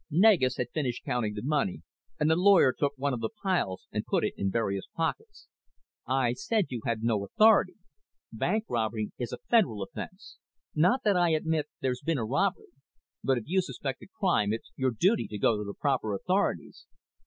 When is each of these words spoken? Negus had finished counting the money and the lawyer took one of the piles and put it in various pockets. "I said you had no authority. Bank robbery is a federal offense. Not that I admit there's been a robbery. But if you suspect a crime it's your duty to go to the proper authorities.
Negus 0.09 0.57
had 0.57 0.71
finished 0.73 1.03
counting 1.05 1.35
the 1.35 1.43
money 1.43 1.83
and 2.19 2.27
the 2.27 2.35
lawyer 2.35 2.73
took 2.73 2.93
one 2.97 3.13
of 3.13 3.19
the 3.19 3.29
piles 3.43 3.87
and 3.91 4.03
put 4.03 4.23
it 4.23 4.33
in 4.35 4.49
various 4.49 4.85
pockets. 4.95 5.47
"I 6.07 6.33
said 6.33 6.71
you 6.71 6.81
had 6.87 7.03
no 7.03 7.23
authority. 7.23 7.75
Bank 8.31 8.65
robbery 8.67 9.11
is 9.19 9.31
a 9.31 9.37
federal 9.37 9.83
offense. 9.83 10.39
Not 10.73 11.01
that 11.03 11.15
I 11.17 11.33
admit 11.33 11.67
there's 11.81 12.01
been 12.03 12.17
a 12.17 12.25
robbery. 12.25 12.71
But 13.23 13.37
if 13.37 13.43
you 13.45 13.61
suspect 13.61 14.01
a 14.01 14.07
crime 14.07 14.51
it's 14.51 14.71
your 14.75 14.89
duty 14.89 15.27
to 15.27 15.37
go 15.37 15.55
to 15.55 15.63
the 15.63 15.75
proper 15.75 16.15
authorities. 16.15 16.87